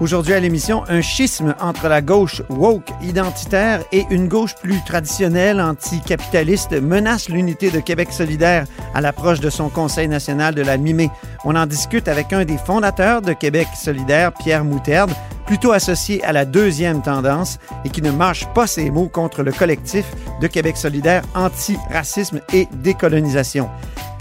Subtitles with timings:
[0.00, 5.60] Aujourd'hui à l'émission, un schisme entre la gauche woke identitaire et une gauche plus traditionnelle
[5.60, 8.64] anticapitaliste menace l'unité de Québec solidaire
[8.94, 11.10] à l'approche de son Conseil national de la mi-mai.
[11.44, 15.12] On en discute avec un des fondateurs de Québec solidaire, Pierre Moutarde,
[15.44, 19.52] plutôt associé à la deuxième tendance et qui ne mâche pas ses mots contre le
[19.52, 20.06] collectif
[20.40, 23.68] de Québec solidaire anti-racisme et décolonisation.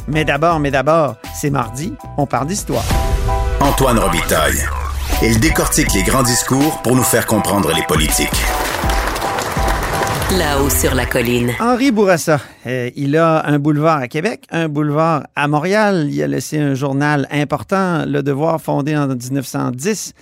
[0.10, 2.84] Mais d'abord, mais d'abord, c'est mardi, on parle d'histoire.
[3.62, 4.60] Antoine Robitaille.
[5.22, 8.30] Il décortique les grands discours pour nous faire comprendre les politiques.
[10.38, 11.52] Là-haut sur la colline.
[11.60, 16.08] Henri Bourassa, euh, il a un boulevard à Québec, un boulevard à Montréal.
[16.10, 20.14] Il a laissé un journal important, Le Devoir, fondé en 1910.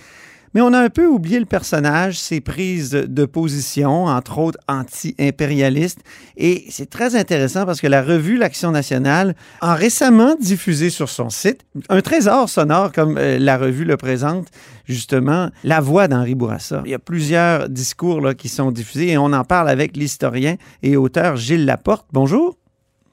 [0.54, 6.00] Mais on a un peu oublié le personnage, ses prises de position, entre autres anti-impérialistes.
[6.36, 11.30] Et c'est très intéressant parce que la revue L'Action nationale a récemment diffusé sur son
[11.30, 14.48] site un trésor sonore, comme euh, la revue le présente,
[14.84, 16.82] justement, la voix d'Henri Bourassa.
[16.84, 20.56] Il y a plusieurs discours là, qui sont diffusés et on en parle avec l'historien
[20.82, 22.06] et auteur Gilles Laporte.
[22.12, 22.56] Bonjour.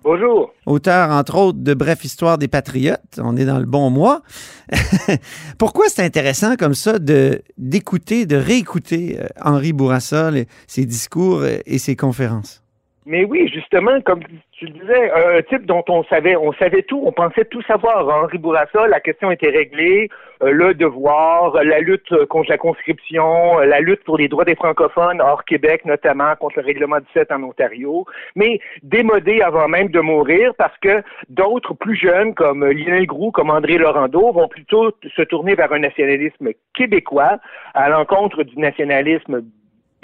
[0.10, 0.54] Bonjour.
[0.68, 3.20] Auteur, entre autres, de Bref Histoire des Patriotes.
[3.20, 4.22] On est dans le bon mois.
[5.58, 11.44] Pourquoi c'est intéressant comme ça de, d'écouter, de réécouter euh, Henri Bourassa, les- ses discours
[11.46, 12.62] et ses conférences?
[13.08, 14.20] Mais oui, justement, comme
[14.58, 18.08] tu le disais, un type dont on savait, on savait tout, on pensait tout savoir.
[18.08, 20.08] Henri Bourassa, la question était réglée,
[20.44, 24.56] euh, le devoir, la lutte contre la conscription, euh, la lutte pour les droits des
[24.56, 30.00] francophones hors Québec, notamment contre le règlement 17 en Ontario, mais démodé avant même de
[30.00, 34.92] mourir parce que d'autres plus jeunes comme euh, Lionel Groux, comme André Laurando, vont plutôt
[35.18, 37.40] se tourner vers un nationalisme québécois
[37.74, 39.42] à l'encontre du nationalisme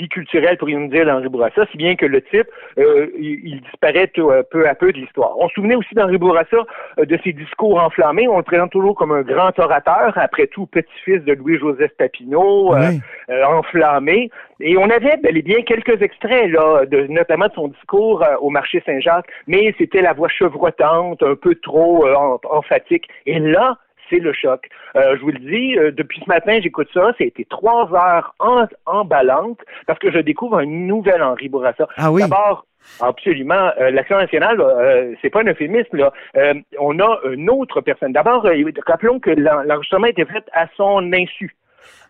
[0.02, 2.48] biculturel, pourrions-nous dire, d'Henri Bourassa, si bien que le type,
[2.80, 5.34] euh, il, disparaît euh, peu à peu de l'histoire.
[5.38, 6.58] On se souvenait aussi d'Henri Bourassa
[7.00, 8.28] euh, de ses discours enflammés.
[8.28, 13.00] On le présente toujours comme un grand orateur, après tout petit-fils de Louis-Joseph Papineau, Oui.
[13.30, 14.32] euh, enflammé.
[14.60, 18.50] Et on avait bel et bien quelques extraits, là, de, notamment de son discours au
[18.50, 23.08] marché Saint-Jacques, mais c'était la voix chevrotante, un peu trop em- emphatique.
[23.28, 23.78] Et là,
[24.12, 24.68] c'est le choc.
[24.96, 27.14] Euh, je vous le dis, euh, depuis ce matin, j'écoute ça.
[27.18, 31.88] Ça a été trois heures en, emballantes parce que je découvre un nouvel Henri Bourassa.
[31.98, 32.22] Ah oui?
[32.22, 32.66] D'abord,
[33.00, 35.98] absolument, euh, l'Action nationale, euh, c'est pas un euphémisme.
[35.98, 36.12] Là.
[36.38, 38.12] Euh, on a une autre personne.
[38.14, 38.46] D'abord,
[38.86, 41.56] rappelons que l'en- l'enregistrement était fait à son insu.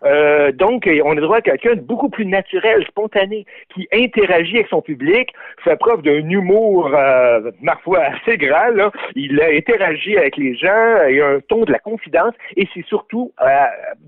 [0.04, 4.56] Euh, donc, euh, on a droit à quelqu'un de beaucoup plus naturel, spontané, qui interagit
[4.56, 5.30] avec son public,
[5.62, 8.70] fait preuve d'un humour, euh, ma foi, assez grand.
[8.74, 8.90] Là.
[9.14, 12.84] Il a interagi avec les gens, il a un ton de la confidence, et c'est
[12.86, 13.46] surtout, euh,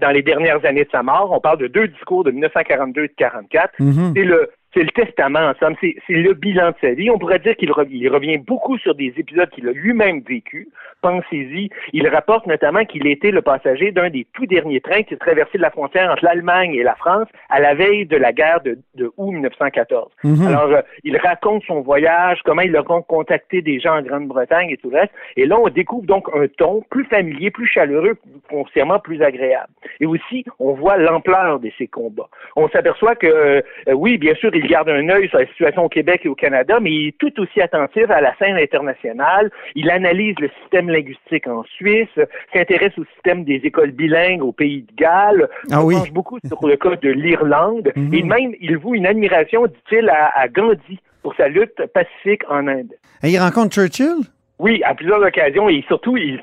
[0.01, 3.09] dans les dernières années de sa mort, on parle de deux discours de 1942 et
[3.09, 4.13] de 44, Mhm.
[4.17, 5.77] c'est le c'est le testament, en somme.
[5.81, 7.09] C'est, le bilan de sa vie.
[7.09, 10.69] On pourrait dire qu'il revient, il revient beaucoup sur des épisodes qu'il a lui-même vécu.
[11.05, 11.69] Pensez-y.
[11.93, 15.69] Il rapporte notamment qu'il était le passager d'un des tout derniers trains qui traversait la
[15.69, 19.31] frontière entre l'Allemagne et la France à la veille de la guerre de, de août
[19.33, 20.11] 1914.
[20.25, 20.47] Mhm.
[20.47, 24.71] Alors, euh, il raconte son voyage, comment il a con- contacté des gens en Grande-Bretagne
[24.71, 25.13] et tout le reste.
[25.37, 28.17] Et là, on découvre donc un ton plus familier, plus chaleureux,
[28.49, 29.69] foncièrement plus agréable.
[30.01, 32.31] Et aussi, on voit l'ampleur de ces combats.
[32.57, 33.61] On s'aperçoit que, euh,
[33.93, 36.79] oui, bien sûr, il garde un œil sur la situation au Québec et au Canada,
[36.81, 39.51] mais il est tout aussi attentif à la scène internationale.
[39.75, 42.15] Il analyse le système linguistique en Suisse,
[42.53, 45.95] s'intéresse au système des écoles bilingues au pays de Galles, Ah se oui.
[45.97, 48.15] penche beaucoup sur le cas de l'Irlande, Mhm.
[48.15, 52.67] et même, il voue une admiration, dit-il, à, à Gandhi pour sa lutte pacifique en
[52.69, 52.93] Inde.
[53.23, 54.17] Et il rencontre Churchill?
[54.61, 56.41] Oui, à plusieurs occasions, et surtout, il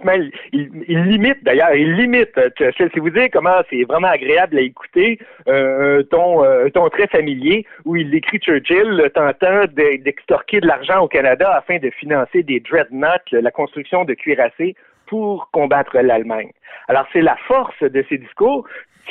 [0.51, 2.37] il, il limite d'ailleurs, il limite.
[2.37, 2.89] euh, Churchill.
[2.93, 5.17] Si vous dire comment c'est vraiment agréable à écouter,
[5.47, 10.99] euh, ton, euh, ton très familier, où il écrit Churchill tentant de- d'extorquer de l'argent
[10.99, 14.75] au Canada afin de financer des dreadnoughts, la construction de cuirassés
[15.11, 16.51] pour combattre l'Allemagne.
[16.87, 18.65] Alors c'est la force de ces discours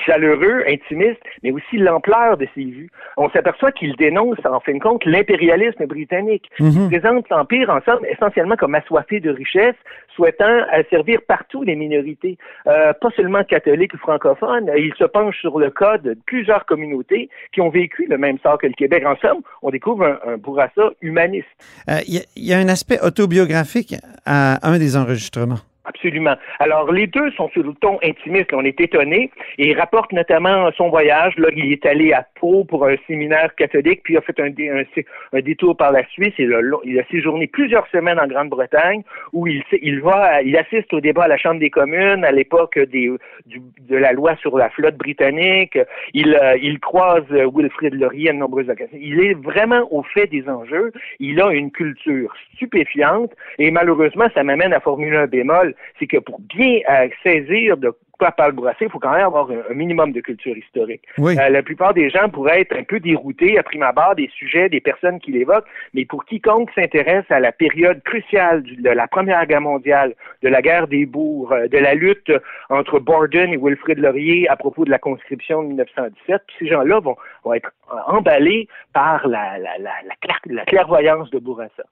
[0.06, 2.91] chaleureux, intimiste, mais aussi l'ampleur de ses vues.
[3.17, 6.50] On s'aperçoit qu'il dénonce, en fin de compte, l'impérialisme britannique.
[6.58, 6.88] Mhm.
[6.91, 9.75] Il présente l'Empire, en somme, essentiellement comme assoiffé de richesse,
[10.14, 14.70] souhaitant asservir partout les minorités, euh, pas seulement catholiques ou francophones.
[14.76, 18.58] Il se penche sur le cas de plusieurs communautés qui ont vécu le même sort
[18.58, 19.05] que le Québec.
[19.05, 21.49] En somme, on découvre un, un Bourassa humaniste.
[21.88, 23.94] Euh, y, il y a un aspect autobiographique
[24.25, 25.61] à un des enregistrements.
[25.87, 26.35] Absolument.
[26.59, 28.53] Alors, les deux sont sur le ton intimiste.
[28.53, 29.31] On est étonnés.
[29.56, 31.35] Et il rapporte notamment son voyage.
[31.38, 35.41] Là, il est allé à Pau pour un séminaire catholique, puis il a fait un,
[35.41, 36.35] détour par la Suisse.
[36.38, 41.29] Il a, séjourné plusieurs semaines en Grande-Bretagne, où il, va, il assiste au débat à
[41.29, 45.79] la Chambre des communes à l'époque de la loi sur la flotte britannique.
[46.12, 48.99] Il, euh, il croise Wilfrid Laurier à de nombreuses occasions.
[49.00, 50.93] Il est vraiment au fait des enjeux.
[51.21, 53.32] Il a une culture stupéfiante.
[53.59, 57.93] Et malheureusement, ça m'amène à formuler un bémol c'est que pour bien euh, saisir de
[58.21, 61.03] quoi parle Bourassa, il faut quand même avoir un, minimum de culture historique.
[61.19, 64.69] Euh, la plupart des gens pourraient être un peu déroutés à prime abord des sujets,
[64.69, 69.47] des personnes qui l'évoquent, mais pour quiconque s'intéresse à la période cruciale de la Première
[69.47, 72.32] Guerre mondiale, de la guerre des bourgs, euh, de la lutte
[72.69, 77.17] entre Borden et Wilfrid Laurier à propos de la conscription de 1917, ces gens-là vont,
[77.55, 77.73] être
[78.06, 81.85] emballés par la, la clairvoyance de Bourassa.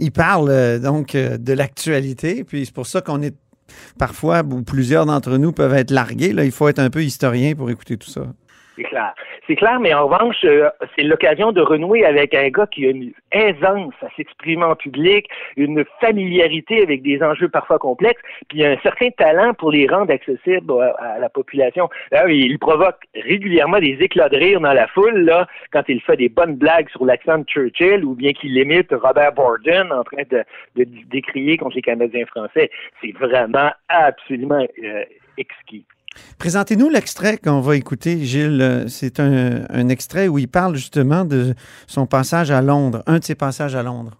[0.00, 3.36] Il parle euh, donc euh, de l'actualité, puis c'est pour ça qu'on est
[3.98, 6.32] parfois, ou plusieurs d'entre nous peuvent être largués.
[6.32, 8.22] Là, il faut être un peu historien pour écouter tout ça.
[9.46, 9.80] C'est clair.
[9.80, 13.94] Mais en revanche, euh, c'est l'occasion de renouer avec un gars qui a une aisance
[14.02, 19.54] à s'exprimer en public, une familiarité avec des enjeux parfois complexes, puis un certain talent
[19.54, 21.88] pour les rendre accessibles à, la population.
[22.28, 26.28] Il provoque régulièrement des éclats de rire dans la foule, là, quand il fait des
[26.28, 30.44] bonnes blagues sur l'accent de Churchill ou bien qu'il imite Robert Borden en train de,
[30.76, 32.70] de décrier contre les Canadiens français.
[33.00, 35.04] C'est vraiment absolument euh,
[35.36, 35.84] exquis.
[36.38, 38.86] Présentez-nous l'extrait qu'on va écouter, Gilles.
[38.88, 41.54] C'est un, un, extrait où il parle justement de
[41.86, 44.16] son passage à Londres, un de ses passages à Londres.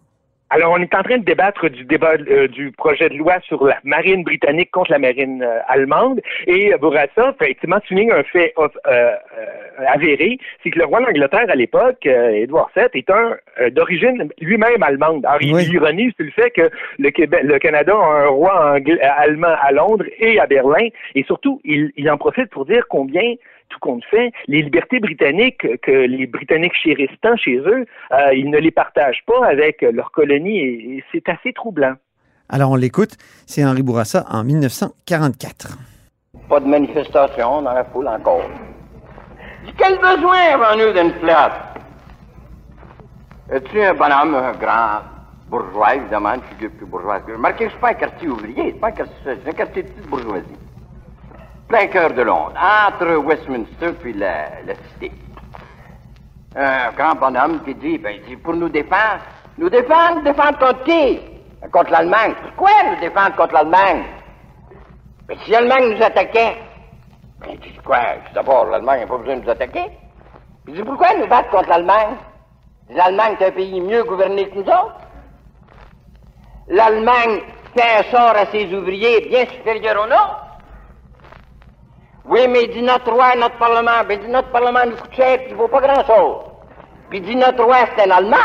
[0.52, 3.64] Alors, on est en train de débattre du débat euh, du projet de loi sur
[3.64, 6.20] la marine britannique contre la marine euh, allemande.
[6.49, 9.12] Et Bourassa fait effectivement souligner un fait euh,
[9.87, 13.37] avéré, c'est que le roi d'Angleterre à l'époque, Édouard VII, est un
[13.70, 15.25] d'origine lui-même allemande.
[15.25, 16.69] Alors, l'ironie, c'est le fait que
[16.99, 18.76] le, Québec, le Canada a un roi
[19.19, 20.88] allemand à Londres et à Berlin.
[21.14, 23.35] Et surtout, il, il en profite pour dire combien
[23.70, 28.50] tout compte fait, les libertés britanniques que les Britanniques chérissent tant chez eux, euh, ils
[28.50, 31.94] ne les partagent pas avec leurs colonies et, c'est assez troublant.
[32.49, 35.78] Alors on l'écoute, c'est Henri Bourassa en 1944.
[36.49, 38.43] Pas de manifestation dans la foule encore.
[39.78, 41.52] Quel besoin avons-nous d'une flotte?
[43.52, 45.02] Es-tu un bonhomme, un grand
[45.49, 48.73] bourgeois, évidemment, une figure plus bourgeoise que Remarquez que je suis pas un quartier ouvrier,
[48.73, 50.69] c'est pas un quartier, c'est un quartier de petite bourgeoisie
[51.70, 54.49] plein cœur de Londres, entre Westminster puis la,
[54.93, 55.12] cité.
[56.56, 59.20] Un grand bonhomme qui dit, ben, dit, pour nous défendre,
[59.56, 61.20] nous défendre, défendre contre qui?
[61.70, 62.34] Contre l'Allemagne.
[62.43, 64.02] Pourquoi nous défendre contre l'Allemagne?
[65.28, 66.56] Mais si l'Allemagne nous attaquait,
[67.38, 68.00] ben, dit quoi?
[68.34, 69.84] D'abord, l'Allemagne n'a pas besoin de nous attaquer.
[70.66, 72.16] Il dit, pourquoi nous battre contre l'Allemagne?
[72.90, 75.00] L'Allemagne est un pays mieux gouverné que nous autres.
[76.66, 77.43] L'Allemagne
[77.76, 80.50] fait un sort à ses ouvriers bien supérieur au nôtre.
[82.31, 84.05] Oui, mais il dit notre roi, notre parlement.
[84.06, 86.44] Ben, il dit notre parlement nous coûte cher, puis il vaut pas grand-chose.
[87.09, 88.37] Puis il dit notre roi, c'est un Allemand.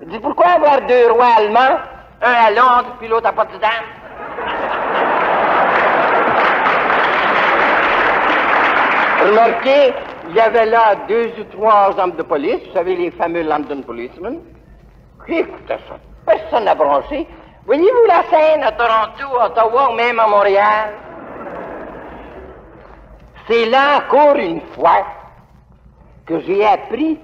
[0.00, 1.76] Il dit pourquoi avoir deux rois allemands,
[2.22, 3.60] un à Londres, puis l'autre à Potsdam?
[9.28, 9.92] Remarquez,
[10.30, 13.82] il y avait là deux ou trois hommes de police, vous savez, les fameux London
[13.82, 14.40] Policemen.
[15.28, 17.28] Écoutez ça, personne n'a branché.
[17.66, 20.94] Voyez-vous la scène à Toronto, à Ottawa ou même à Montréal?
[23.50, 25.04] C'est là encore une fois
[26.24, 27.18] que j'ai appris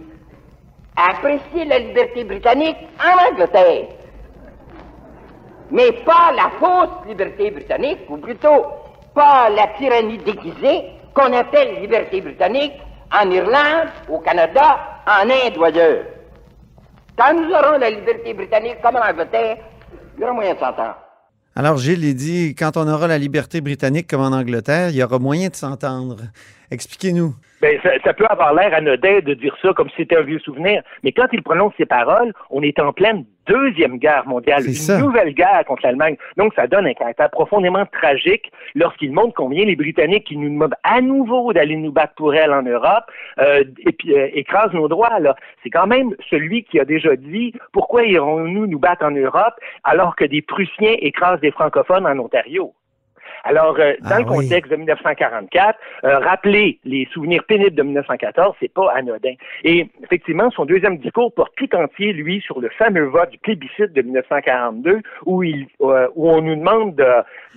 [0.96, 3.86] à apprécier la liberté britannique en Angleterre.
[5.70, 8.66] Mais pas la fausse liberté britannique, ou plutôt
[9.14, 12.74] pas la tyrannie déguisée qu'on appelle liberté britannique
[13.12, 16.06] en Irlande, au Canada, en Inde ou ailleurs.
[17.16, 19.58] Quand nous aurons la liberté britannique comme en Angleterre,
[20.16, 21.05] il y aura moyen de s'entendre.
[21.58, 25.02] Alors, Gilles, il dit, quand on aura la liberté britannique comme en Angleterre, il y
[25.02, 26.18] aura moyen de s'entendre.
[26.70, 27.34] Expliquez-nous.
[27.62, 30.82] Ben, ça, peut avoir l'air anodin de dire ça comme si c'était un vieux souvenir,
[31.02, 35.32] mais quand il prononce ces paroles, on est en pleine deuxième guerre mondiale, une nouvelle
[35.32, 36.16] guerre contre l'Allemagne.
[36.36, 40.74] Donc, ça donne un caractère profondément tragique lorsqu'il montre combien les Britanniques qui nous demandent
[40.82, 43.04] à nouveau d'aller nous battre pour elle en Europe
[43.38, 45.18] euh, et puis euh, écrasent nos droits.
[45.20, 49.54] Là, c'est quand même celui qui a déjà dit pourquoi irons-nous nous battre en Europe
[49.84, 52.74] alors que des Prussiens écrasent des francophones en Ontario?
[53.48, 54.48] Alors, euh, dans Ah le oui.
[54.48, 59.34] contexte de 1944, euh, rappeler les souvenirs pénibles de 1914, c'est pas anodin.
[59.64, 63.92] Et effectivement, son deuxième discours porte tout entier, lui, sur le fameux vote du plébiscite
[63.92, 67.04] de 1942, où, il, euh, où on nous demande de-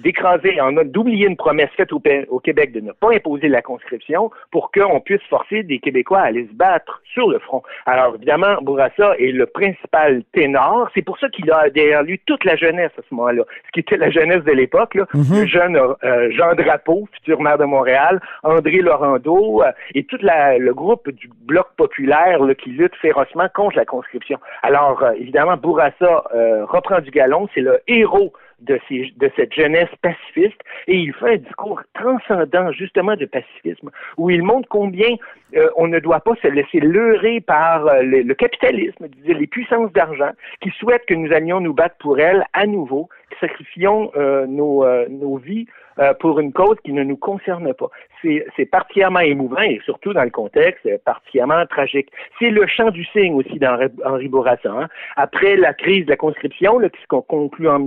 [0.01, 1.99] d'écraser, en- d'oublier une promesse faite au,
[2.39, 6.47] Québec de ne pas imposer la conscription pour qu'on puisse forcer des Québécois à aller
[6.47, 7.63] se battre sur le front.
[7.85, 10.89] Alors, évidemment, Bourassa est le principal ténor.
[10.93, 13.79] C'est pour ça qu'il a derrière lui toute la jeunesse à ce moment-là, ce qui
[13.81, 15.05] était la jeunesse de l'époque, là.
[15.13, 15.41] Mhm.
[15.41, 20.71] le jeune euh, Jean Drapeau, futur maire de Montréal, André Laurando euh, et tout le
[20.71, 24.39] groupe du Bloc populaire qui lutte férocement contre la conscription.
[24.61, 26.23] Alors, euh, évidemment, Bourassa
[26.67, 31.33] reprend du galon, c'est le héros de, ces, de cette jeunesse pacifiste et il fait
[31.33, 35.15] un discours transcendant justement de pacifisme où il montre combien
[35.55, 40.31] euh, on ne doit pas se laisser leurrer par euh, le, capitalisme, les puissances d'argent
[40.61, 45.07] qui souhaitent que nous allions nous battre pour elles à nouveau, sacrifions euh, nos, euh,
[45.09, 45.65] nos vies
[45.99, 47.89] euh, pour une cause qui ne nous concerne pas.
[48.21, 52.09] C'est particulièrement émouvant et surtout dans le contexte particulièrement tragique.
[52.37, 54.69] C'est le chant du cygne aussi d'Henri Henri Bourassa.
[54.69, 54.87] hein.
[55.15, 57.79] Après la crise de la conscription, là, qui se con- conclut en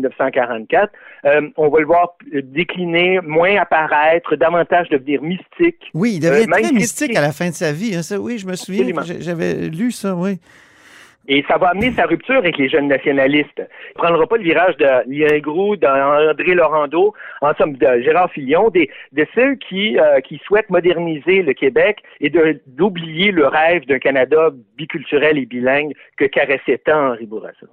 [0.62, 0.92] 1944,
[1.24, 5.90] euh, on va le voir décliner, moins apparaître, davantage devenir mystique.
[5.94, 7.94] Oui, il devient Euh, très mystique à la fin de sa vie.
[7.94, 8.86] hein, ça, oui, je me souviens,
[9.20, 10.38] j'avais lu ça, oui.
[11.28, 13.56] Et ça va amener sa rupture avec les jeunes nationalistes.
[13.58, 13.62] Il
[13.96, 18.70] ne prendra pas le virage de Lien Groux, d'André Laurando, en somme de Gérard Fillon,
[18.70, 22.28] des, de ceux qui, euh, qui souhaitent moderniser le Québec et
[22.66, 27.66] d'oublier le rêve d'un Canada biculturel et bilingue que caressait tant Henri Bourassa.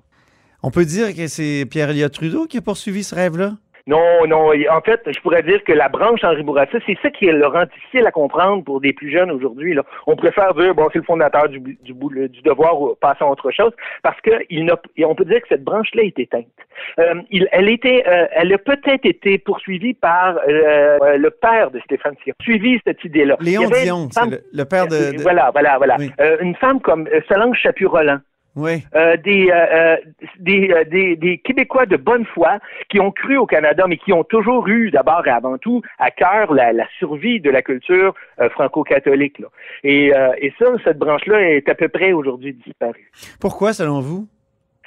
[0.63, 3.51] On peut dire que c'est Pierre Elliott Trudeau qui a poursuivi ce rêve-là?
[3.87, 4.49] Non, non.
[4.69, 7.63] En fait, je pourrais dire que la branche Henri Bourassa, c'est ça qui le rend
[7.63, 9.75] difficile à comprendre pour des plus jeunes aujourd'hui.
[10.05, 11.93] On préfère dire, bon, c'est le fondateur du, du,
[12.43, 13.71] devoir, ou passons à autre chose,
[14.03, 16.45] parce que il n'a, et on peut dire que cette branche-là est éteinte.
[16.99, 21.79] Euh, il, elle était, euh, elle a peut-être été poursuivie par euh, le père de
[21.79, 22.35] Stéphane Sion.
[22.43, 23.37] Suivi cette idée-là.
[23.39, 25.15] Léon Dion, femme- le, le père de...
[25.17, 25.95] de- Voilà, voilà, voilà.
[25.97, 26.11] Oui.
[26.41, 28.19] Une femme comme Solange Chaput-Roland.
[28.55, 28.83] Oui.
[28.95, 29.97] Euh, des, euh, euh,
[30.39, 34.11] des, euh, des, des Québécois de bonne foi qui ont cru au Canada, mais qui
[34.11, 38.13] ont toujours eu d'abord et avant tout à cœur la, la survie de la culture
[38.51, 39.39] franco-catholique.
[39.39, 39.47] là.
[39.83, 43.11] Et, et ça, cette branche-là est à peu près aujourd'hui disparue.
[43.39, 44.27] Pourquoi, selon vous?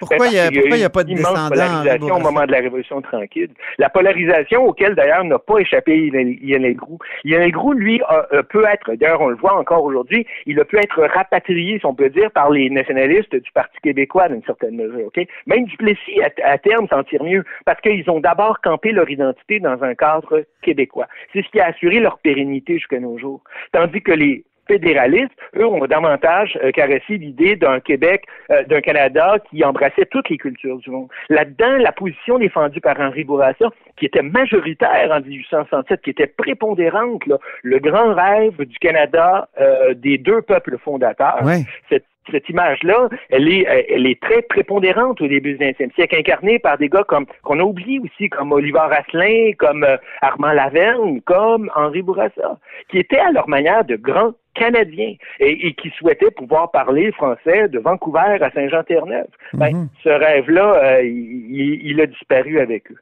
[0.09, 1.49] Pourquoi Ben, il n'y a, pas de descendants?
[1.49, 3.51] polarisation au moment de la Révolution tranquille.
[3.79, 6.11] La polarisation auquel, d'ailleurs, n'a pas échappé.
[6.11, 10.65] Lionel Groux, lui, a- a- peut être, d'ailleurs, on le voit encore aujourd'hui, il a
[10.65, 14.77] pu être rapatrié, si on peut dire, par les nationalistes du Parti québécois, d'une certaine
[14.77, 15.25] mesure, OK?
[15.47, 19.61] Même Duplessis, à, à terme, s'en tire mieux, parce qu'ils ont d'abord campé leur identité
[19.61, 21.07] dans un cadre québécois.
[21.33, 23.43] C'est ce qui a assuré leur pérennité jusqu'à nos jours.
[23.73, 29.37] Tandis que les fédéralistes, eux, ont davantage euh, caressé l'idée d'un Québec, euh, d'un Canada
[29.51, 31.09] qui embrassait toutes les cultures du monde.
[31.29, 37.27] Là-dedans, la position défendue par Henri Bourassa, qui était majoritaire en 1867, qui était prépondérante,
[37.27, 41.63] là, le grand rêve du Canada euh, des deux peuples fondateurs, Ouais.
[41.89, 46.59] cette, cette image-là, elle est, elle est très prépondérante au début du 20e siècle, incarnée
[46.61, 51.21] par des gars comme qu'on a oublié aussi, comme Oliver Asselin, comme euh, Armand Laverne,
[51.23, 56.31] comme Henri Bourassa, qui étaient à leur manière de grands Canadiens et, et qui souhaitaient
[56.31, 59.27] pouvoir parler français de Vancouver à Saint-Jean-Terre-Neuve.
[59.55, 59.89] Ben, Mhm.
[60.05, 62.99] ce rêve-là, euh, il, il a disparu avec eux.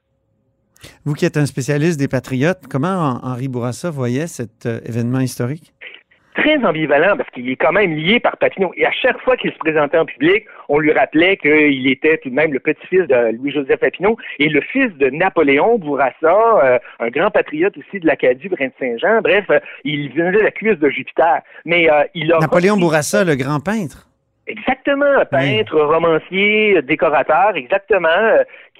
[1.04, 5.75] Vous qui êtes un spécialiste des patriotes, comment Henri Bourassa voyait cet euh, événement historique?
[6.35, 8.73] Très ambivalent parce qu'il est quand même lié par Papineau.
[8.77, 12.31] Et à chaque fois qu'il se présentait en public, on lui rappelait qu'il était tout
[12.31, 16.15] de même le petit-fils de Louis-Joseph Papineau et le fils de Napoléon Bourassa,
[16.65, 19.21] euh, un grand patriote aussi de l'Acadie, Brin-de-Saint-Jean.
[19.23, 21.41] Bref, euh, il venait de la cuisse de Jupiter.
[21.65, 24.07] Mais euh, il a Napoléon repris- Bourassa, le grand peintre.
[24.47, 28.09] Exactement, peintre, romancier, décorateur, exactement,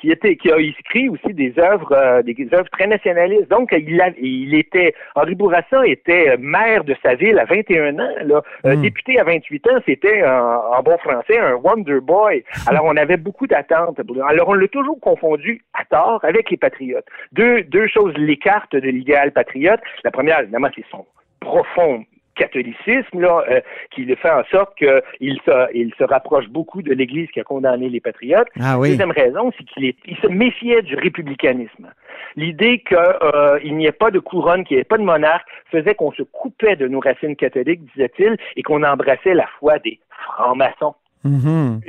[0.01, 3.49] qui était, qui a écrit aussi des œuvres, euh, des œuvres très nationalistes.
[3.51, 8.09] Donc, il, a, il était, Henri Bourassa était maire de sa ville à 21 ans,
[8.25, 8.83] là, Euh, Mm.
[8.83, 12.45] député à 28 ans, c'était en, bon français un Wonder Boy.
[12.69, 14.01] Alors, on avait beaucoup d'attentes.
[14.29, 17.07] Alors, on l'a toujours confondu à tort avec les patriotes.
[17.33, 19.81] Deux, deux choses l'écartent de l'idéal patriote.
[20.05, 21.05] La première, évidemment, c'est son
[21.41, 23.61] profond catholicisme là, euh,
[23.91, 27.45] qui le fait en sorte qu'il se, il se rapproche beaucoup de l'Église qui a
[27.45, 28.49] condamné les patriotes.
[28.61, 28.91] Ah oui.
[28.91, 31.93] Deuxième raison, c'est qu'il il se méfiait du républicanisme.
[32.37, 36.13] L'idée qu'il n'y ait pas de couronne, qu'il n'y ait pas de monarque, faisait qu'on
[36.13, 40.95] se coupait de nos racines catholiques, disait-il, et qu'on embrassait la foi des francs-maçons.
[41.25, 41.81] Mhm.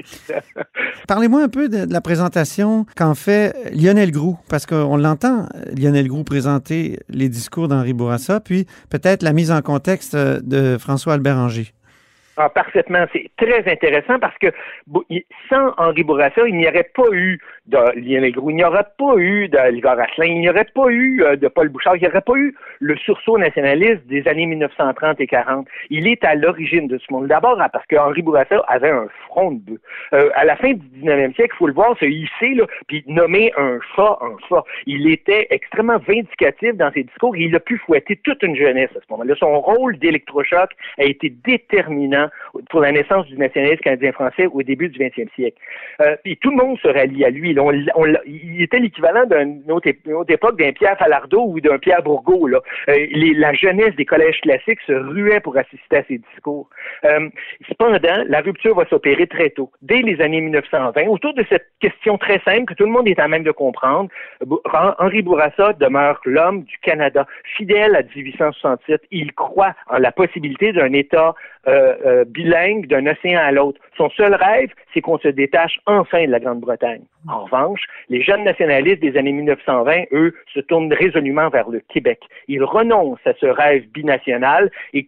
[1.07, 5.47] Parlez-moi un peu de, la présentation qu'en fait Lionel Groux, parce qu'on l'entend,
[5.77, 10.77] Lionel Groux présenter les discours d'Henri Bourassa, puis peut-être la mise en contexte euh, de
[10.77, 11.71] François-Albert Angers.
[12.37, 13.05] Ah, parfaitement.
[13.13, 14.47] C'est très intéressant parce que
[15.49, 17.39] sans Henri Bourassa, il n'y aurait pas eu
[17.95, 21.69] il n'y aurait pas eu d'Algar Asselin, il n'y aurait pas eu euh, de Paul
[21.69, 25.67] Bouchard, il n'y aurait pas eu le sursaut nationaliste des années 1930 et 40.
[25.89, 27.27] Il est à l'origine de ce monde.
[27.27, 29.79] D'abord parce que Henri Bourassa avait un front de bœuf.
[30.13, 33.03] Euh, à la fin du 19e siècle, il faut le voir se hisser, là, puis
[33.07, 34.63] nommer un chat un chat.
[34.85, 38.89] Il était extrêmement vindicatif dans ses discours et il a pu fouetter toute une jeunesse
[38.95, 39.35] à ce moment-là.
[39.39, 42.27] Son rôle d'électrochoc a été déterminant
[42.69, 45.57] pour la naissance du nationalisme canadien-français au début du 20e siècle.
[46.01, 47.53] Euh, puis tout le monde se rallie à lui.
[47.71, 52.47] Il était l'équivalent d'une autre, époque d'un Pierre Falardeau ou d'un Pierre Bourgault.
[52.47, 52.59] Là.
[52.89, 56.69] Euh, la jeunesse des collèges classiques se ruait pour assister à ses discours.
[57.05, 57.29] Euh,
[57.67, 62.17] cependant, la rupture va s'opérer très tôt, dès les années 1920, autour de cette question
[62.17, 64.09] très simple que tout le monde est à même de comprendre.
[64.99, 67.25] Henri Bourassa demeure l'homme du Canada,
[67.57, 69.01] fidèle à 1867.
[69.11, 71.33] Il croit en la possibilité d'un État
[71.67, 73.79] euh, bilingue d'un océan à l'autre.
[73.97, 77.03] Son seul rêve, c'est qu'on se détache enfin de la Grande-Bretagne.
[77.27, 82.19] En revanche, les jeunes nationalistes des années 1920, eux, se tournent résolument vers le Québec.
[82.47, 85.07] Ils renoncent à ce rêve binational et,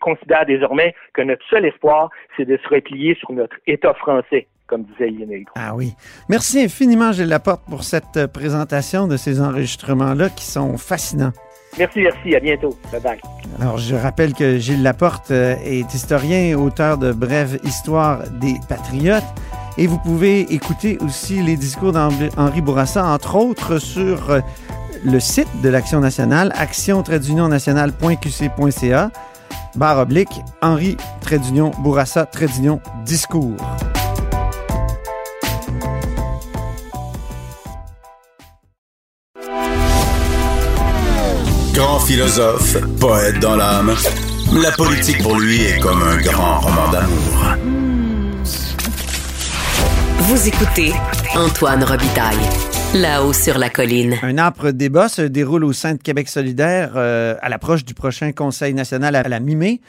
[0.00, 4.82] considèrent désormais que notre seul espoir, c'est de se replier sur notre État français comme
[4.82, 5.94] disait Lionel Ah oui.
[6.28, 11.32] Merci infiniment, Gilles Laporte, pour cette présentation de ces enregistrements-là qui sont fascinants.
[11.78, 12.34] Merci, merci.
[12.34, 12.76] À bientôt.
[12.90, 13.20] Bye bye.
[13.60, 19.24] Alors, je rappelle que Gilles Laporte euh, est historien, auteur de Brève Histoire des Patriotes.
[19.78, 24.40] Et vous pouvez écouter aussi les discours d'Henri Bourassa, entre autres, sur euh,
[25.04, 29.10] le site de l'Action nationale, action-nationale.qc.ca,
[29.76, 30.96] barre oblique, Henri
[31.78, 32.28] Bourassa
[33.06, 33.54] discours.
[41.72, 43.94] Grand philosophe, poète dans l'âme,
[44.60, 47.87] la politique pour lui est comme un grand roman d'amour.
[50.30, 50.92] Vous écoutez
[51.34, 52.36] Antoine Robitaille.
[52.94, 54.14] Là-haut sur la colline.
[54.20, 58.32] Un âpre débat se déroule au sein de Québec solidaire euh, à l'approche du prochain
[58.32, 59.80] Conseil national à la mi-mai.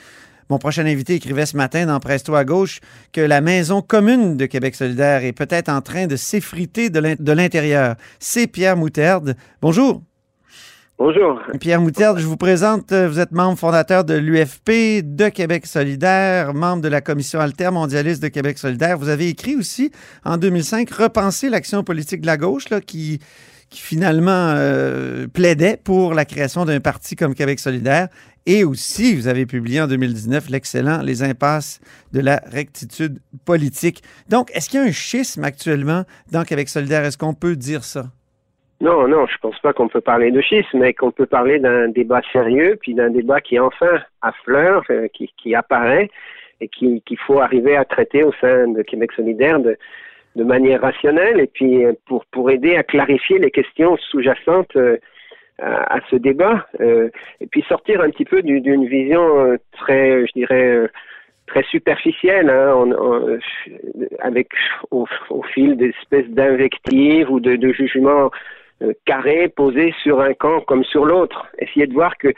[0.50, 2.80] Mon prochain invité écrivait ce matin dans Presto à gauche
[3.12, 7.96] que la maison commune de Québec solidaire est peut-être en train de s'effriter de l'intérieur.
[8.20, 9.36] C'est Pierre Moutarde.
[9.62, 10.02] Bonjour.
[11.62, 16.54] Pierre Moutarde, je vous présente, euh, vous êtes membre fondateur de l'UFP, de Québec solidaire,
[16.54, 18.98] membre de la commission altermondialiste de Québec solidaire.
[18.98, 19.92] Vous avez écrit aussi
[20.26, 23.20] en 2005 Repenser l'action politique de la gauche, là, qui,
[23.70, 28.10] qui finalement euh, plaidait pour la création d'un parti comme Québec solidaire.
[28.46, 31.80] Et aussi, vous avez publié en 2019 l'excellent Les impasses
[32.12, 34.04] de la rectitude politique.
[34.28, 37.06] Donc, est-ce qu'il y a un schisme actuellement dans Québec solidaire?
[37.06, 38.12] Est-ce qu'on peut dire ça?
[38.82, 41.90] Non, non, je pense pas qu'on peut parler de schisme, mais qu'on peut parler d'un
[41.90, 46.10] débat sérieux, puis d'un débat qui enfin affleure, euh, qui, qui apparaît
[46.62, 49.78] et qu'il faut arriver à traiter au sein de Québec solidaire de,
[50.36, 54.98] de manière rationnelle et puis euh, pour, pour aider à clarifier les questions sous-jacentes euh,
[55.58, 60.90] à, ce débat et puis sortir un petit peu d'une vision très, je dirais,
[61.48, 62.86] très superficielle, hein,
[64.20, 64.48] avec
[64.90, 68.32] au, au fil d'espèces d'invectives ou de, de jugements
[68.82, 71.48] euh, carré posé sur un camp comme sur l'autre.
[71.58, 72.30] Essayez de voir que,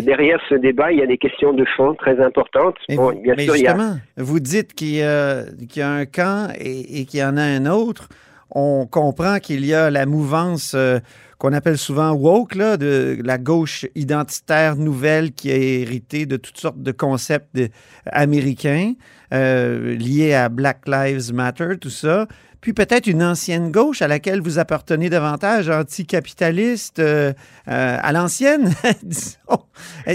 [0.00, 2.76] derrière ce débat, il y a des questions de fond très importantes.
[2.88, 5.44] bon, bien sûr, justement, vous dites qu'il y, a
[5.78, 8.08] un camp et, qu'il y en a un autre.
[8.50, 10.98] On comprend qu'il y a la mouvance euh,
[11.38, 16.58] qu'on appelle souvent woke, là, de la gauche identitaire nouvelle qui a hérité de toutes
[16.58, 17.58] sortes de concepts
[18.06, 18.92] américains
[19.32, 22.26] euh, à Black Lives Matter, tout ça
[22.62, 27.32] puis peut-être une ancienne gauche à laquelle vous appartenez davantage, anticapitaliste, euh,
[27.68, 28.70] euh à l'ancienne,
[29.02, 29.66] disons.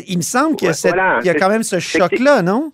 [0.07, 2.71] Il me semble qu'il y, a quand même ce choc-là, non?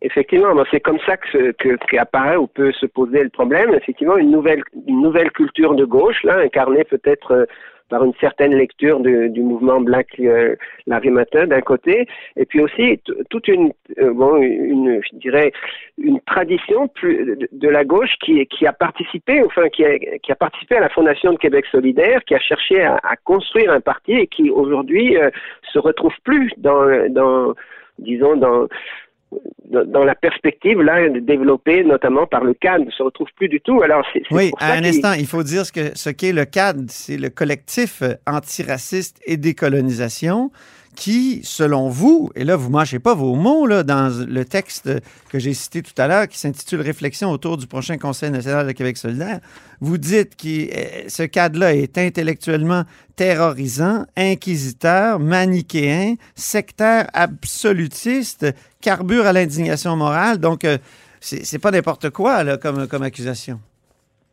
[0.00, 3.74] Effectivement, c'est comme ça que, que, qu'apparaît ou peut se poser le problème.
[3.74, 7.44] Effectivement, une nouvelle, une nouvelle culture de gauche, là, incarnée peut-être euh,
[7.88, 13.00] par une certaine lecture du mouvement Black euh, Lives Matter d'un côté, et puis aussi
[13.30, 15.52] toute une, euh, une, je dirais,
[15.98, 21.32] une tradition de, la gauche qui, a participé, enfin, qui a, participé à la fondation
[21.32, 25.30] de Québec solidaire, qui a cherché à, construire un parti et qui aujourd'hui euh,
[25.72, 27.54] se retrouve plus dans
[27.98, 28.68] disons, dans
[29.70, 33.82] dans la perspective là développée notamment par le CAD ne se retrouve plus du tout.
[33.82, 37.16] Alors oui, à un instant, il faut dire ce que ce qu'est le CAD, c'est
[37.16, 40.50] le collectif antiraciste et décolonisation
[40.96, 44.90] qui, selon vous, et là, vous ne mâchez pas vos mots là, dans le texte
[45.30, 48.72] que j'ai cité tout à l'heure, qui s'intitule Réflexion autour du prochain Conseil national de
[48.72, 49.40] Québec solidaire,
[49.80, 52.82] vous dites que euh, ce cadre-là est intellectuellement
[53.14, 58.46] terrorisant, inquisiteur, manichéen, sectaire, absolutiste,
[58.80, 60.38] carbure à l'indignation morale.
[60.38, 60.78] Donc, euh,
[61.20, 63.58] c'est pas n'importe quoi là, comme, accusation.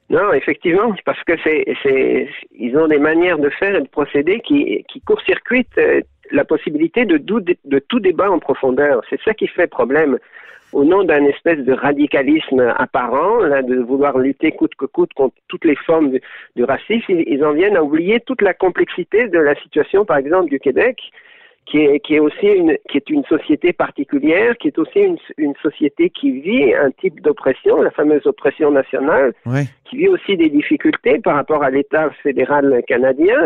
[0.09, 4.85] Non, effectivement, parce que c'est, ils ont des manières de faire et de procéder qui,
[4.87, 9.01] qui court-circuitent euh, la possibilité de, de tout débat en profondeur.
[9.09, 10.17] C'est ça qui fait problème.
[10.73, 15.35] Au nom d'un espèce de radicalisme apparent, là, de vouloir lutter coûte que coûte contre
[15.47, 16.11] toutes les formes
[16.55, 20.49] de, racisme, ils, en viennent à oublier toute la complexité de la situation, par exemple,
[20.49, 20.97] du Québec,
[21.67, 25.17] qui est, qui est aussi une, qui est une société particulière, qui est aussi une,
[25.37, 29.33] une société qui vit un type d'oppression, la fameuse oppression nationale,
[29.85, 33.37] qui vit aussi des difficultés par rapport à l'État fédéral canadien.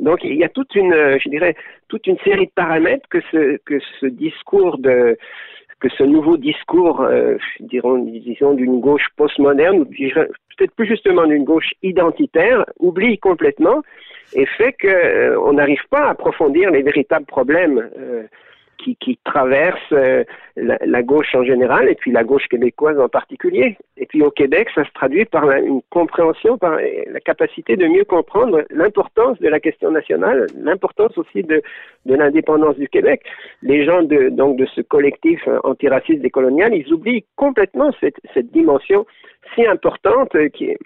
[0.00, 1.54] Donc il y a toute une, euh, je dirais,
[1.88, 5.16] toute une série de paramètres que ce que ce discours de
[5.80, 11.44] que ce nouveau discours, euh, dirons, disons, d'une gauche postmoderne, ou peut-être plus justement d'une
[11.44, 13.82] gauche identitaire, oublie complètement
[14.34, 17.88] et fait qu'on euh, n'arrive pas à approfondir les véritables problèmes.
[17.98, 18.24] Euh,
[18.78, 20.24] qui, qui traverse euh,
[20.56, 23.76] la, gauche en général et puis la gauche québécoise en particulier.
[23.96, 28.04] Et puis au Québec, ça se traduit par une compréhension, par la capacité de mieux
[28.04, 31.62] comprendre l'importance de la question nationale, l'importance aussi de,
[32.06, 33.22] de l'indépendance du Québec.
[33.62, 39.06] Les gens de, donc de ce collectif antiraciste décolonial, ils oublient complètement cette, cette dimension
[39.54, 40.78] si importante euh, qui est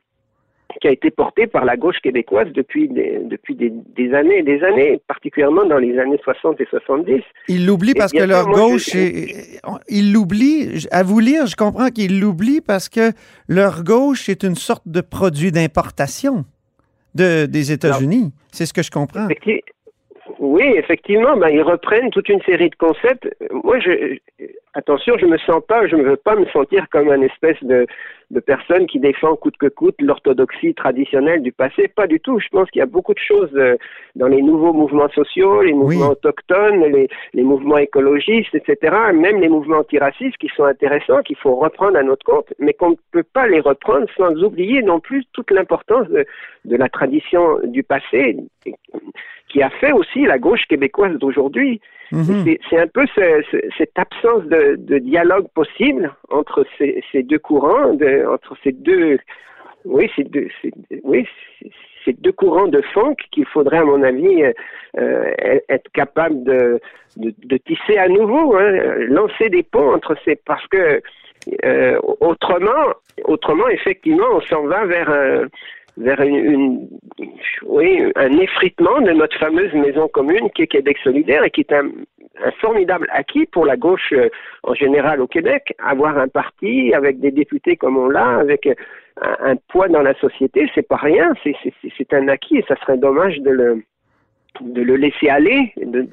[0.80, 4.62] qui a été porté par la gauche québécoise depuis des, depuis des, années et des
[4.62, 7.22] années, particulièrement dans les années 60 et 70.
[7.48, 12.61] Ils l'oublient parce que leur gauche, ils l'oublient, à vous lire, je comprends qu'ils l'oublient
[12.61, 13.12] parce que
[13.48, 16.44] leur gauche est une sorte de produit d'importation
[17.14, 18.32] de, des États-Unis.
[18.52, 19.28] C'est ce que je comprends.
[20.42, 23.33] Oui, effectivement, ben, ils reprennent toute une série de concepts.
[23.62, 24.18] Moi, je,
[24.74, 27.87] attention, je me sens pas, je ne veux pas me sentir comme un espèce de,
[28.33, 31.87] de personne qui défend coûte que coûte l'orthodoxie traditionnelle du passé.
[31.87, 32.40] Pas du tout.
[32.40, 33.76] Je pense qu'il y a beaucoup de choses euh,
[34.16, 39.48] dans les nouveaux mouvements sociaux, les mouvements autochtones, les, les, mouvements écologistes, etc., même les
[39.48, 43.22] mouvements antiracistes qui sont intéressants, qu'il faut reprendre à notre compte, mais qu'on ne peut
[43.22, 46.26] pas les reprendre sans oublier non plus toute l'importance de,
[46.64, 48.38] de la tradition du passé
[49.48, 51.81] qui a fait aussi la gauche québécoise d'aujourd'hui.
[52.11, 52.57] Mhm.
[52.68, 53.07] C'est un peu
[53.79, 57.96] cette absence de, dialogue possible entre ces, deux courants,
[58.29, 59.18] entre ces deux,
[59.85, 60.48] oui, ces deux,
[61.05, 61.27] oui,
[62.05, 64.42] ces deux courants de funk qu'il faudrait, à mon avis,
[64.98, 65.25] euh,
[65.68, 66.81] être capable de,
[67.16, 68.72] de, tisser à nouveau, hein,
[69.09, 71.01] lancer des ponts entre ces, parce que
[71.64, 72.92] euh, autrement,
[73.25, 75.46] autrement, effectivement, on s'en va vers un
[75.96, 76.88] vers une,
[77.64, 81.72] oui, un effritement de notre fameuse maison commune qui est Québec solidaire et qui est
[81.72, 81.90] un,
[82.61, 84.28] formidable acquis pour la gauche euh,
[84.62, 85.74] en général au Québec.
[85.78, 88.66] Avoir un parti avec des députés comme on l'a, avec
[89.20, 93.38] un, poids dans la société, c'est pas rien, c'est un acquis et ça serait dommage
[93.40, 93.83] de le
[94.61, 96.07] de le laisser aller, de,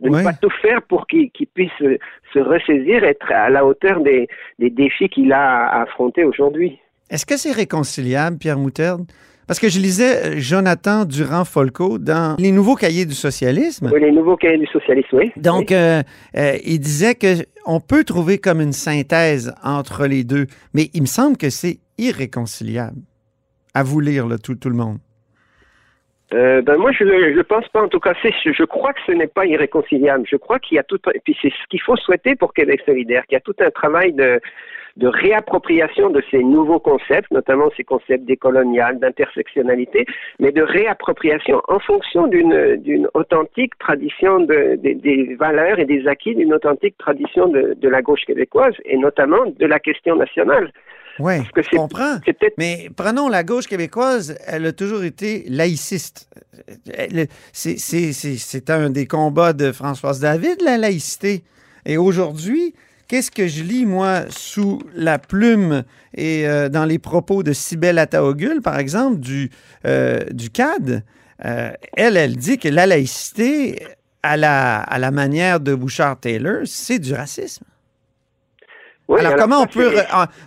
[0.00, 4.68] ne pas tout faire pour qu'il puisse se ressaisir, être à la hauteur des, des
[4.68, 6.78] défis qu'il a à affronter aujourd'hui.
[7.12, 9.04] Est-ce que c'est réconciliable, Pierre Moutarde?
[9.46, 13.90] Parce que je lisais euh, Jonathan Durand-Folco dans Les Nouveaux Cahiers du socialisme.
[13.92, 15.30] Oui, les Nouveaux Cahiers du socialisme, oui.
[15.36, 16.00] Donc, euh,
[16.38, 21.06] euh, il disait qu'on peut trouver comme une synthèse entre les deux, mais il me
[21.06, 23.02] semble que c'est irréconciliable.
[23.74, 24.96] À vous lire, tout, tout le monde.
[26.30, 27.82] ben moi, je ne pense pas.
[27.82, 30.24] En tout cas, je crois que ce n'est pas irréconciliable.
[30.30, 30.98] Je crois qu'il y a tout.
[31.14, 33.70] Et puis, c'est ce qu'il faut souhaiter pour Québec solidaire, qu'il y a tout un
[33.70, 34.40] travail de,
[34.96, 40.04] de réappropriation de ces nouveaux concepts, notamment ces concepts décolonial, d'intersectionnalité,
[40.38, 46.34] mais de réappropriation en fonction d'une, d'une authentique tradition de, des valeurs et des acquis
[46.34, 50.70] d'une authentique tradition de, de la gauche québécoise et notamment de la question nationale.
[51.18, 52.16] Oui, je comprends.
[52.58, 56.28] Mais prenons la gauche québécoise, elle a toujours été laïciste.
[57.52, 61.42] C'est un des combats de Françoise David, la laïcité.
[61.84, 62.74] Et aujourd'hui,
[63.12, 65.82] Qu'est-ce que je lis, moi, sous la plume
[66.16, 69.50] et euh, dans les propos de Sibelle Ataogul, par exemple, du,
[69.84, 71.04] euh, du CAD?
[71.44, 73.82] Euh, elle, elle dit que la laïcité,
[74.22, 77.66] à la, à la manière de Bouchard-Taylor, c'est du racisme.
[79.10, 79.92] alors, comment, on peut,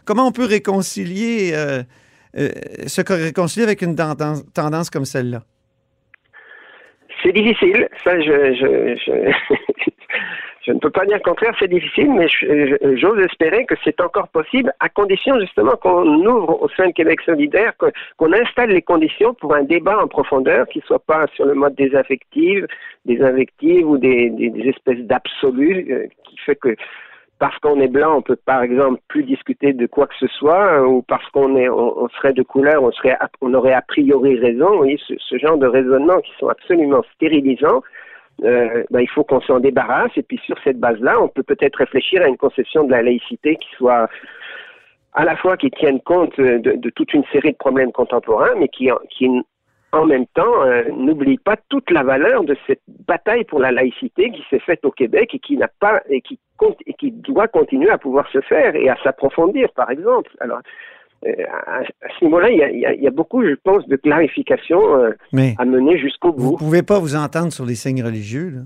[0.03, 1.53] comment on peut réconcilier,
[2.33, 5.43] se réconcilier avec une tendance, tendance comme celle-là?
[7.21, 7.87] C'est difficile.
[8.03, 9.35] Ça, je, je
[9.85, 12.45] Je ne peux pas dire le contraire, c'est difficile, mais je-
[12.81, 16.93] je- j'ose espérer que c'est encore possible, à condition justement qu'on ouvre au sein de
[16.93, 17.73] Québec solidaire,
[18.17, 21.75] qu'on installe les conditions pour un débat en profondeur qui soit pas sur le mode
[21.75, 22.67] des invectives,
[23.05, 24.31] des invectives ou des,
[24.65, 26.75] espèces d'absolus, euh, qui fait que
[27.37, 30.79] parce qu'on est blanc, on peut par exemple plus discuter de quoi que ce soit,
[30.79, 34.39] euh, ou parce qu'on est, on, serait de couleur, on serait, on aurait a priori
[34.39, 34.77] raison.
[34.77, 37.81] Voyez, ce, ce genre de raisonnements qui sont absolument stérilisants.
[38.43, 41.77] Euh, ben, il faut qu'on s'en débarrasse et puis sur cette base-là, on peut peut-être
[41.77, 44.09] réfléchir à une conception de la laïcité qui soit
[45.13, 48.67] à la fois qui tienne compte euh, de, toute une série de problèmes contemporains, mais
[48.67, 53.71] qui, en- même temps euh, n'oublie pas toute la valeur de cette bataille pour la
[53.71, 57.11] laïcité qui s'est faite au Québec et qui n'a pas et qui compte et qui
[57.11, 60.29] doit continuer à pouvoir se faire et à s'approfondir, par exemple.
[61.23, 61.83] À, à
[62.19, 63.95] ce niveau-là, il y a, il y a- il y a beaucoup, je pense, de
[63.95, 65.11] clarification euh,
[65.57, 66.57] à mener jusqu'au vous bout.
[66.57, 68.49] pouvez pas vous entendre sur les signes religieux.
[68.55, 68.61] Là.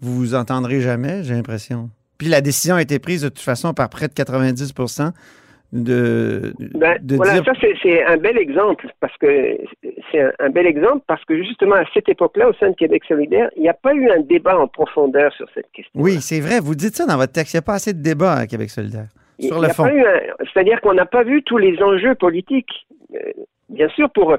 [0.00, 1.90] Vous vous entendrez jamais, j'ai l'impression.
[2.18, 4.72] Puis la décision a été prise de toute façon par près de 90
[5.72, 9.56] de, Ben, de voilà, dire ça c'est- un bel exemple parce que
[10.10, 13.02] c'est un, un bel exemple parce que justement à cette époque-là, au sein de Québec
[13.08, 15.92] solidaire, il n'y a pas eu un débat en profondeur sur cette question.
[15.98, 16.60] Oui, c'est vrai.
[16.60, 17.54] Vous dites ça dans votre texte.
[17.54, 19.06] Il n'y a pas assez de débat à Québec solidaire.
[19.42, 19.82] Il- Sur il le y a fond.
[19.84, 22.86] pas eu un- C'est-à-dire qu'on n'a pas vu tous les enjeux politiques.
[23.14, 23.18] Euh,
[23.68, 24.36] bien sûr, pour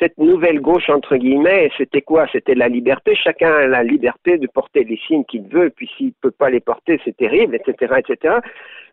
[0.00, 2.26] cette nouvelle gauche, entre guillemets, c'était quoi?
[2.32, 3.14] C'était la liberté.
[3.16, 6.50] Chacun a la liberté de porter les signes qu'il veut, puis s'il ne peut pas
[6.50, 8.36] les porter, c'est terrible, etc., etc.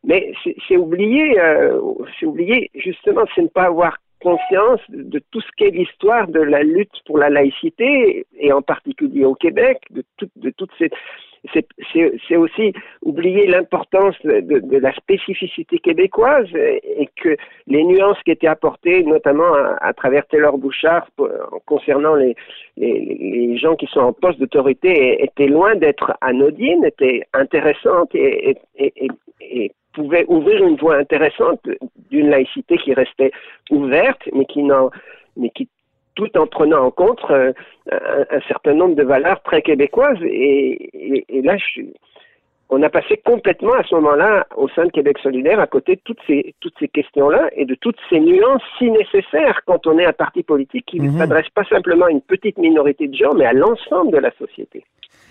[0.04, 1.80] Mais c'est euh,
[2.24, 7.00] oublier justement, c'est ne pas avoir conscience de tout ce qu'est l'histoire de la lutte
[7.06, 10.90] pour la laïcité, et en particulier au Québec, de, tout- de toutes ces...
[11.54, 17.36] C'est aussi oublier l'importance de, la spécificité québécoise et, que
[17.68, 21.08] les nuances qui étaient apportées, notamment à, travers Taylor Bouchard,
[21.66, 22.36] concernant les,
[23.58, 30.66] gens qui sont en poste d'autorité, étaient loin d'être anodines, étaient intéressantes et, et, ouvrir
[30.66, 31.62] une voie intéressante
[32.10, 33.32] d'une laïcité qui restait
[33.72, 34.64] ouverte, mais qui
[35.38, 35.70] mais qui
[36.16, 37.52] tout en prenant en compte euh,
[37.92, 40.18] un, un certain nombre de valeurs très québécoises.
[40.24, 41.82] Et, et- et là, je
[42.70, 46.02] on a passé complètement à ce moment-là, au sein de Québec solidaire, à côté de
[46.04, 50.06] toutes ces, toutes ces questions-là et de toutes ces nuances si nécessaires quand on est
[50.06, 51.20] un parti politique qui ne Mhm.
[51.20, 54.84] s'adresse pas simplement à une petite minorité de gens, mais à l'ensemble de la société.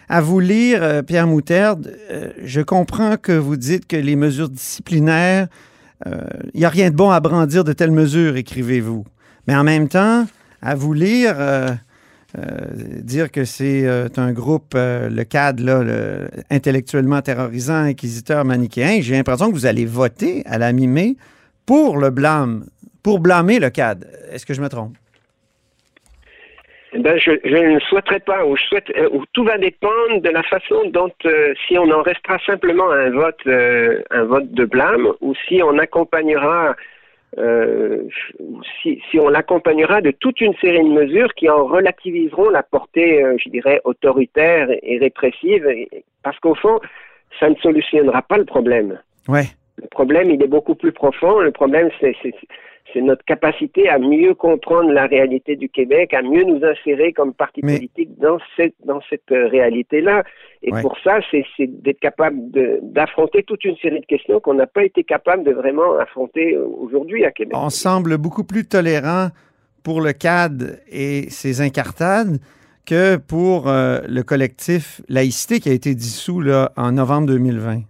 [0.09, 4.49] À vous lire, euh, Pierre Moutarde, euh, je comprends que vous dites que les mesures
[4.49, 5.49] disciplinaires,
[6.07, 9.05] il n'y a rien de bon à brandir de telles mesures, écrivez-vous.
[9.49, 10.25] Mais en même temps,
[10.65, 11.69] à vous lire, euh,
[12.39, 12.43] euh,
[13.03, 19.15] dire que c'est euh, un groupe, le CAD, là, le- intellectuellement terrorisant, inquisiteur, manichéen, j'ai
[19.15, 21.17] l'impression que vous allez voter à la mi-mai
[21.67, 22.65] pour le blâme,
[23.03, 24.09] pour blâmer le CAD.
[24.33, 24.97] Est-ce que je me trompe?
[26.97, 31.11] Ben, je, ne souhaiterais pas, ou souhaite, ou tout va dépendre de la façon dont,
[31.67, 35.77] si on en restera simplement à un vote, un vote de blâme, ou si on
[35.79, 36.77] accompagnera,
[37.39, 38.03] euh,
[38.83, 43.23] si, si on l'accompagnera de toute une série de mesures qui en relativiseront la portée,
[43.23, 46.79] euh, je dirais, autoritaire et répressive, et- parce qu'au fond,
[47.41, 49.01] ça ne solutionnera pas le problème.
[49.29, 49.45] Ouais.
[49.83, 51.41] Le problème, il est beaucoup plus profond.
[51.41, 52.15] Le problème, c'est,
[52.95, 57.35] c'est, notre capacité à mieux comprendre la réalité du Québec, à mieux nous insérer comme
[57.35, 60.23] parti Mais- politique dans cette, dans cette euh, réalité-là.
[60.63, 60.81] Et Ouais.
[60.81, 62.39] pour ça, c'est, d'être capable
[62.83, 66.65] d'affronter toute une série de questions qu'on n'a pas été capable de vraiment affronter euh,
[66.79, 67.55] aujourd'hui à Québec.
[67.55, 69.29] On semble beaucoup plus tolérant
[69.83, 72.39] pour le CAD et ses incartades
[72.87, 77.81] que pour euh, le collectif Laïcité qui a été dissous là, en novembre 2020.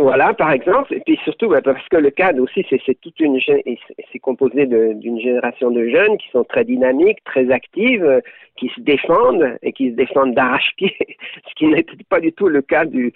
[0.00, 3.38] Voilà, par exemple, et puis surtout ben, parce que le cadre aussi, c'est toute une
[3.40, 8.20] c'est- composé d'une génération de jeunes qui sont très dynamiques, très actives,
[8.56, 10.94] qui se défendent et qui se défendent d'arrache-pied,
[11.48, 13.12] ce qui n'était pas du tout le cas du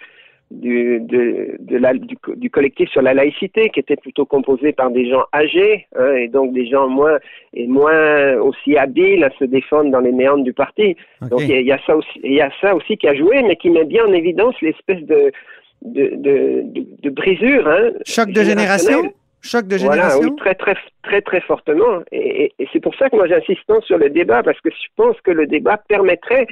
[0.51, 4.91] du, de, de la, du, du collectif sur la laïcité, qui était plutôt composé par
[4.91, 7.19] des gens âgés, hein, et donc des gens moins
[7.53, 10.97] et moins aussi habiles à se défendre dans les méandres du parti.
[11.29, 13.07] Donc il y, a- il y a ça aussi, il y a ça aussi qui
[13.07, 15.33] a joué, mais qui met bien en évidence l'espèce de
[15.83, 17.67] de, de, de, de brisure.
[17.69, 19.13] Hein, Choc de génération?
[19.41, 20.29] Choc de Voilà, génération?
[20.31, 22.01] oui, très très très très fortement.
[22.13, 24.89] Et, et- et c'est pour ça que moi j'insiste sur le débat parce que je
[24.97, 26.47] pense que le débat permettrait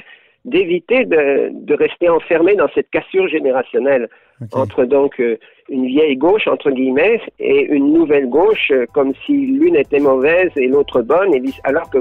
[0.45, 4.09] d'éviter de, de rester enfermé dans cette cassure générationnelle
[4.53, 5.37] entre donc euh,
[5.69, 10.51] une vieille gauche entre guillemets et une nouvelle gauche euh, comme si l'une était mauvaise
[10.55, 11.99] et l'autre bonne et alors que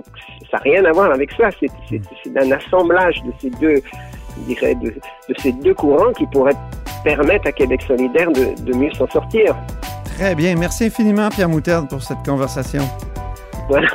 [0.51, 1.67] ça n'a rien à voir avec ça c'est
[2.23, 3.81] c'est un assemblage de ces deux
[4.37, 6.51] je dirais de, de ces deux courants qui pourraient
[7.05, 9.55] permettre à Québec solidaire de, de mieux s'en sortir
[10.17, 10.55] Très bien.
[10.55, 12.83] Merci infiniment, Pierre Moutarde, pour cette conversation.
[13.69, 13.87] voilà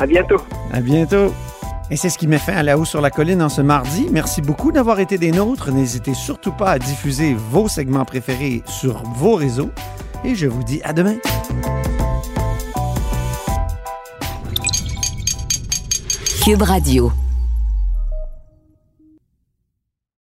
[0.00, 0.40] à bientôt
[0.72, 1.32] À bientôt.
[1.90, 4.08] Et c'est ce qui met fin à La Haut sur la Colline en ce mardi.
[4.10, 5.70] Merci beaucoup d'avoir été des nôtres.
[5.70, 9.70] N'hésitez surtout pas à diffuser vos segments préférés sur vos réseaux.
[10.24, 11.16] Et je vous dis à demain.
[16.44, 17.10] Cube Radio.